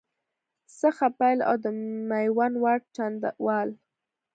[0.79, 1.65] څخه پیل او د
[2.09, 3.69] میوند واټ، چنداول